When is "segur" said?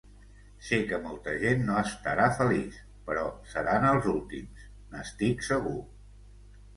5.49-5.77